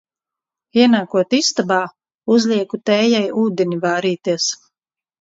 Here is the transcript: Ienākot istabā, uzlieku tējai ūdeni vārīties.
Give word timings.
Ienākot 0.83 1.35
istabā, 1.41 1.79
uzlieku 2.39 2.83
tējai 2.93 3.23
ūdeni 3.47 3.83
vārīties. 3.89 4.53